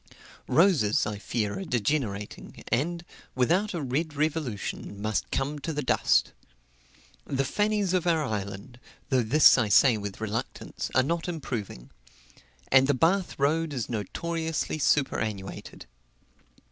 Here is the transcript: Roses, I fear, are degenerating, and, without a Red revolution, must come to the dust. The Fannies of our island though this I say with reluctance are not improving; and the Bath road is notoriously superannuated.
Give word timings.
Roses, 0.47 1.05
I 1.05 1.19
fear, 1.19 1.59
are 1.59 1.63
degenerating, 1.63 2.63
and, 2.69 3.05
without 3.35 3.75
a 3.75 3.83
Red 3.83 4.15
revolution, 4.15 4.99
must 4.99 5.29
come 5.29 5.59
to 5.59 5.71
the 5.71 5.83
dust. 5.83 6.31
The 7.25 7.45
Fannies 7.45 7.93
of 7.93 8.07
our 8.07 8.23
island 8.25 8.79
though 9.09 9.21
this 9.21 9.59
I 9.59 9.69
say 9.69 9.97
with 9.97 10.19
reluctance 10.19 10.89
are 10.95 11.03
not 11.03 11.27
improving; 11.27 11.91
and 12.71 12.87
the 12.87 12.95
Bath 12.95 13.37
road 13.37 13.73
is 13.73 13.89
notoriously 13.89 14.79
superannuated. 14.79 15.85